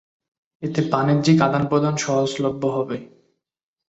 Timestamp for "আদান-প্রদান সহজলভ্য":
1.47-2.63